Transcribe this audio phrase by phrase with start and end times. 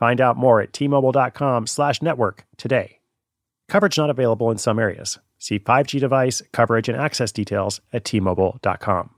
[0.00, 3.00] Find out more at tmobile.com slash network today.
[3.68, 5.18] Coverage not available in some areas.
[5.38, 9.10] See 5G device, coverage, and access details at tmobile.com.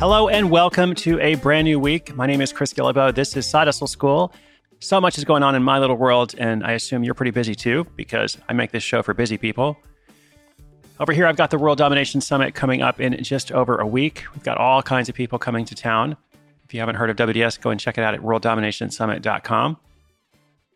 [0.00, 2.16] Hello and welcome to a brand new week.
[2.16, 3.14] My name is Chris Guillebeau.
[3.14, 4.32] This is Side Hustle School.
[4.80, 7.54] So much is going on in my little world, and I assume you're pretty busy
[7.54, 9.76] too, because I make this show for busy people.
[11.00, 14.24] Over here, I've got the World Domination Summit coming up in just over a week.
[14.34, 16.14] We've got all kinds of people coming to town.
[16.66, 19.78] If you haven't heard of WDS, go and check it out at worlddominationsummit.com.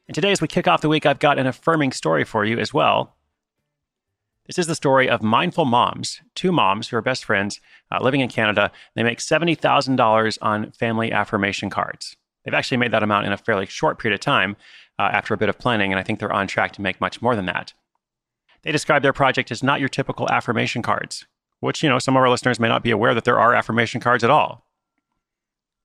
[0.08, 2.58] And today, as we kick off the week, I've got an affirming story for you
[2.58, 3.14] as well.
[4.46, 7.60] This is the story of mindful moms, two moms who are best friends
[7.92, 8.72] uh, living in Canada.
[8.94, 12.16] They make $70,000 on family affirmation cards.
[12.44, 14.56] They've actually made that amount in a fairly short period of time
[14.98, 17.20] uh, after a bit of planning, and I think they're on track to make much
[17.20, 17.74] more than that.
[18.64, 21.26] They describe their project as not your typical affirmation cards,
[21.60, 24.00] which, you know, some of our listeners may not be aware that there are affirmation
[24.00, 24.66] cards at all.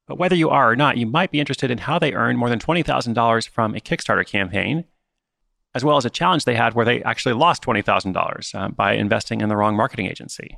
[0.08, 2.50] But whether you are or not, you might be interested in how they earned more
[2.50, 4.86] than $20,000 from a Kickstarter campaign,
[5.76, 9.42] as well as a challenge they had where they actually lost $20,000 uh, by investing
[9.42, 10.58] in the wrong marketing agency.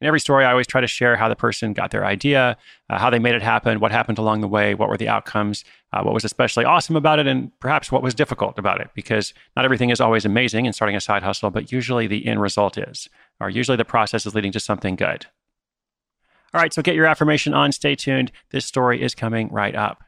[0.00, 2.58] In every story, I always try to share how the person got their idea,
[2.90, 5.64] uh, how they made it happen, what happened along the way, what were the outcomes,
[5.94, 8.90] uh, what was especially awesome about it, and perhaps what was difficult about it.
[8.94, 12.42] Because not everything is always amazing in starting a side hustle, but usually the end
[12.42, 13.08] result is,
[13.40, 15.26] or usually the process is leading to something good.
[16.52, 17.72] All right, so get your affirmation on.
[17.72, 18.32] Stay tuned.
[18.50, 20.02] This story is coming right up.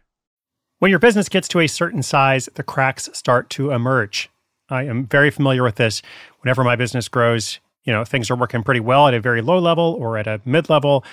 [0.80, 4.30] When your business gets to a certain size, the cracks start to emerge.
[4.68, 6.02] I am very familiar with this.
[6.40, 9.58] Whenever my business grows, you know, things are working pretty well at a very low
[9.58, 11.06] level or at a mid level.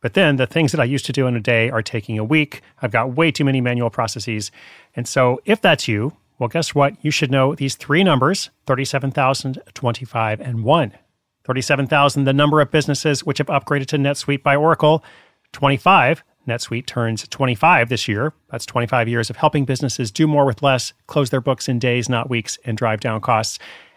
[0.00, 2.24] But then the things that I used to do in a day are taking a
[2.24, 2.62] week.
[2.80, 4.50] I've got way too many manual processes.
[4.96, 6.94] And so if that's you, well, guess what?
[7.04, 10.92] You should know these three numbers 37,000, 25, and 1.
[11.44, 15.04] 37,000, the number of businesses which have upgraded to NetSuite by Oracle.
[15.52, 18.32] 25, NetSuite turns 25 this year.
[18.50, 22.08] That's 25 years of helping businesses do more with less, close their books in days,
[22.08, 23.58] not weeks, and drive down costs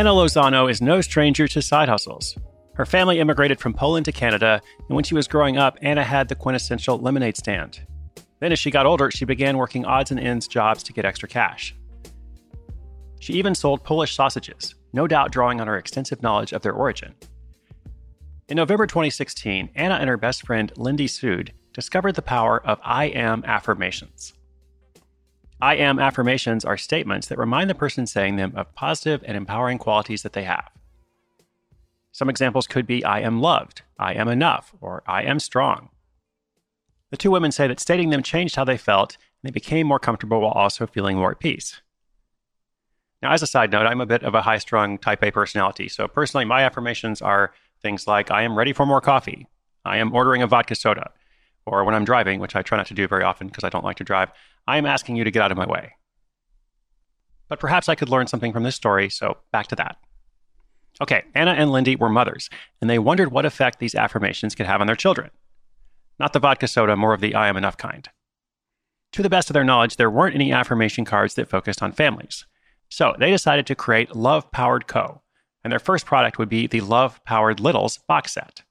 [0.00, 2.34] Anna Lozano is no stranger to side hustles.
[2.72, 6.26] Her family immigrated from Poland to Canada, and when she was growing up, Anna had
[6.26, 7.82] the quintessential lemonade stand.
[8.38, 11.28] Then, as she got older, she began working odds and ends jobs to get extra
[11.28, 11.76] cash.
[13.20, 17.14] She even sold Polish sausages, no doubt drawing on her extensive knowledge of their origin.
[18.48, 23.08] In November 2016, Anna and her best friend, Lindy Sood, discovered the power of I
[23.08, 24.32] am affirmations.
[25.62, 29.76] I am affirmations are statements that remind the person saying them of positive and empowering
[29.76, 30.70] qualities that they have.
[32.12, 35.90] Some examples could be I am loved, I am enough, or I am strong.
[37.10, 39.98] The two women say that stating them changed how they felt and they became more
[39.98, 41.82] comfortable while also feeling more at peace.
[43.22, 45.88] Now, as a side note, I'm a bit of a high strung type A personality.
[45.88, 49.46] So, personally, my affirmations are things like I am ready for more coffee,
[49.84, 51.10] I am ordering a vodka soda,
[51.66, 53.84] or when I'm driving, which I try not to do very often because I don't
[53.84, 54.30] like to drive,
[54.66, 55.92] I am asking you to get out of my way.
[57.48, 59.96] But perhaps I could learn something from this story, so back to that.
[61.00, 64.80] Okay, Anna and Lindy were mothers, and they wondered what effect these affirmations could have
[64.80, 65.30] on their children.
[66.18, 68.08] Not the vodka soda, more of the I am enough kind.
[69.12, 72.46] To the best of their knowledge, there weren't any affirmation cards that focused on families.
[72.88, 75.22] So they decided to create Love Powered Co.,
[75.64, 78.62] and their first product would be the Love Powered Littles box set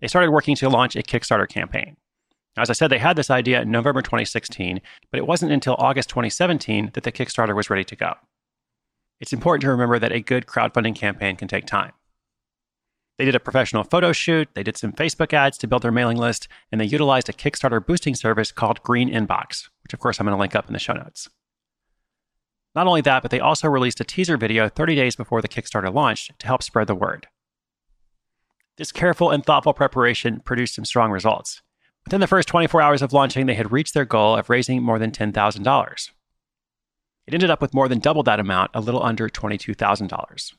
[0.00, 1.96] they started working to launch a Kickstarter campaign.
[2.58, 6.08] As I said, they had this idea in November 2016, but it wasn't until August
[6.10, 8.14] 2017 that the Kickstarter was ready to go.
[9.20, 11.92] It's important to remember that a good crowdfunding campaign can take time.
[13.16, 16.18] They did a professional photo shoot, they did some Facebook ads to build their mailing
[16.18, 20.26] list, and they utilized a Kickstarter boosting service called Green Inbox, which of course I'm
[20.26, 21.28] going to link up in the show notes.
[22.76, 25.92] Not only that, but they also released a teaser video 30 days before the Kickstarter
[25.92, 27.26] launched to help spread the word.
[28.76, 31.62] This careful and thoughtful preparation produced some strong results.
[32.06, 34.98] Within the first 24 hours of launching, they had reached their goal of raising more
[34.98, 36.10] than $10,000.
[37.26, 40.52] It ended up with more than double that amount, a little under $22,000.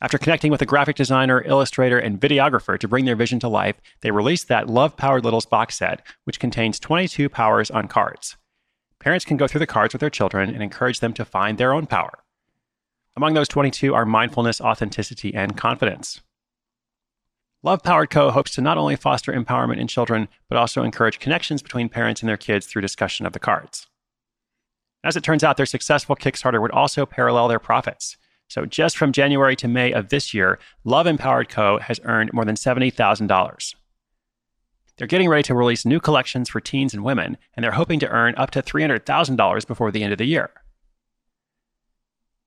[0.00, 3.76] After connecting with a graphic designer, illustrator, and videographer to bring their vision to life,
[4.00, 8.36] they released that Love Powered Littles box set, which contains 22 powers on cards.
[8.98, 11.72] Parents can go through the cards with their children and encourage them to find their
[11.72, 12.24] own power.
[13.16, 16.22] Among those 22 are mindfulness, authenticity, and confidence.
[17.64, 18.30] Love Powered Co.
[18.30, 22.28] hopes to not only foster empowerment in children, but also encourage connections between parents and
[22.28, 23.86] their kids through discussion of the cards.
[25.02, 28.18] As it turns out, their successful Kickstarter would also parallel their profits.
[28.48, 31.78] So just from January to May of this year, Love Powered Co.
[31.78, 33.74] has earned more than $70,000.
[34.98, 38.08] They're getting ready to release new collections for teens and women, and they're hoping to
[38.10, 40.50] earn up to $300,000 before the end of the year.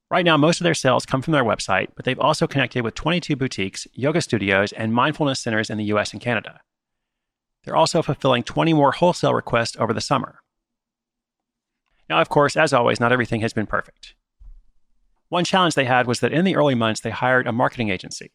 [0.09, 2.95] Right now, most of their sales come from their website, but they've also connected with
[2.95, 6.61] 22 boutiques, yoga studios, and mindfulness centers in the US and Canada.
[7.63, 10.39] They're also fulfilling 20 more wholesale requests over the summer.
[12.09, 14.15] Now, of course, as always, not everything has been perfect.
[15.27, 18.31] One challenge they had was that in the early months, they hired a marketing agency.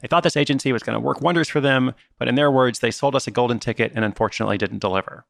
[0.00, 2.78] They thought this agency was going to work wonders for them, but in their words,
[2.78, 5.26] they sold us a golden ticket and unfortunately didn't deliver.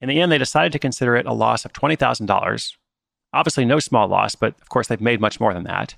[0.00, 2.76] In the end, they decided to consider it a loss of $20,000.
[3.32, 5.94] Obviously, no small loss, but of course, they've made much more than that.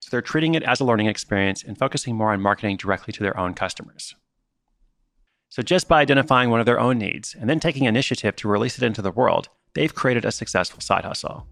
[0.00, 3.22] So they're treating it as a learning experience and focusing more on marketing directly to
[3.22, 4.14] their own customers.
[5.48, 8.76] So, just by identifying one of their own needs and then taking initiative to release
[8.76, 11.46] it into the world, they've created a successful side hustle.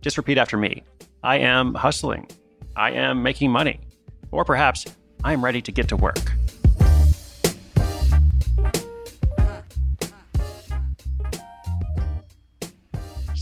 [0.00, 0.82] Just repeat after me
[1.22, 2.28] I am hustling.
[2.74, 3.80] I am making money.
[4.32, 4.86] Or perhaps,
[5.22, 6.32] I am ready to get to work.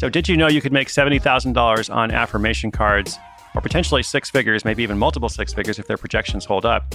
[0.00, 3.18] So, did you know you could make $70,000 on affirmation cards,
[3.54, 6.94] or potentially six figures, maybe even multiple six figures if their projections hold up?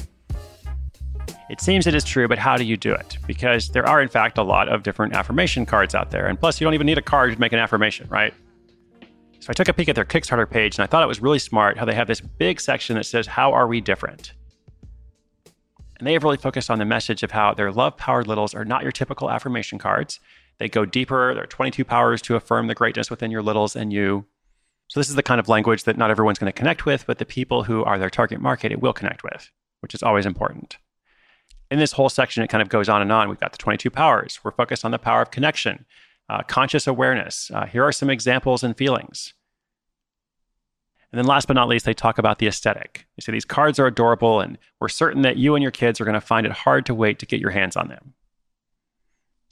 [1.52, 3.20] It seems it is true, but how do you do it?
[3.28, 6.26] Because there are, in fact, a lot of different affirmation cards out there.
[6.26, 8.34] And plus, you don't even need a card to make an affirmation, right?
[9.40, 11.38] So I took a peek at their Kickstarter page and I thought it was really
[11.38, 14.34] smart how they have this big section that says, How are we different?
[16.00, 18.66] And they have really focused on the message of how their love powered littles are
[18.66, 20.20] not your typical affirmation cards.
[20.60, 21.34] They go deeper.
[21.34, 24.26] There are 22 powers to affirm the greatness within your littles and you.
[24.88, 27.18] So, this is the kind of language that not everyone's going to connect with, but
[27.18, 30.78] the people who are their target market, it will connect with, which is always important.
[31.72, 33.28] In this whole section, it kind of goes on and on.
[33.28, 34.40] We've got the 22 powers.
[34.44, 35.86] We're focused on the power of connection,
[36.30, 37.50] uh, conscious awareness.
[37.52, 39.34] Uh, here are some examples and feelings.
[41.12, 43.08] And then last but not least, they talk about the aesthetic.
[43.16, 46.06] They say these cards are adorable, and we're certain that you and your kids are
[46.06, 48.14] going to find it hard to wait to get your hands on them.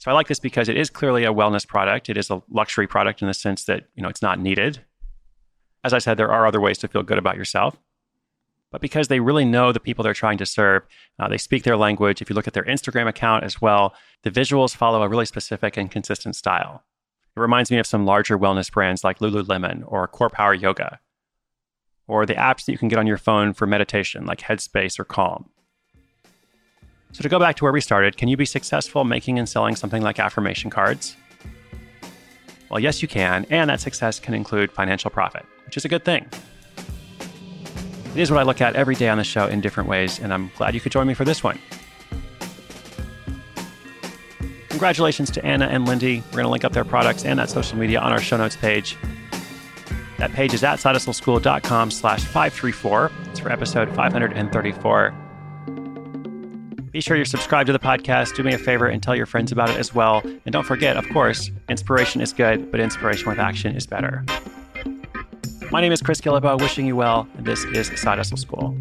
[0.04, 2.10] So I like this because it is clearly a wellness product.
[2.10, 4.84] It is a luxury product in the sense that, you know, it's not needed.
[5.82, 7.78] As I said, there are other ways to feel good about yourself.
[8.70, 10.82] But because they really know the people they're trying to serve,
[11.18, 12.20] uh, they speak their language.
[12.20, 15.78] If you look at their Instagram account as well, the visuals follow a really specific
[15.78, 16.82] and consistent style.
[17.34, 21.00] It reminds me of some larger wellness brands like Lululemon or Core Power Yoga,
[22.06, 25.04] or the apps that you can get on your phone for meditation like Headspace or
[25.04, 25.48] Calm.
[27.14, 29.76] So, to go back to where we started, can you be successful making and selling
[29.76, 31.16] something like affirmation cards?
[32.68, 36.04] Well, yes, you can, and that success can include financial profit, which is a good
[36.04, 36.28] thing.
[38.16, 40.34] It is what I look at every day on the show in different ways, and
[40.34, 41.60] I'm glad you could join me for this one.
[44.70, 46.20] Congratulations to Anna and Lindy.
[46.26, 48.56] We're going to link up their products and that social media on our show notes
[48.56, 48.96] page.
[50.18, 53.12] That page is at sidehustleschool.com slash 534.
[53.30, 55.23] It's for episode 534.
[56.94, 58.36] Be sure you're subscribed to the podcast.
[58.36, 60.22] Do me a favor and tell your friends about it as well.
[60.24, 64.24] And don't forget, of course, inspiration is good, but inspiration with action is better.
[65.72, 68.78] My name is Chris Guillebeau, wishing you well, and this is Side Hustle School.